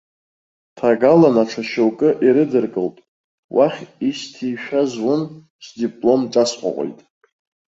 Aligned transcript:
Ҭагалан 0.77 1.35
аҽа 1.43 1.61
шьоукы 1.69 2.09
ирыдыркылт, 2.25 2.95
уахь 3.55 3.81
исҭишәа 4.09 4.81
зун, 4.91 5.21
сдиплом 5.65 6.21
ҿасҟәаҟәеит. 6.33 6.99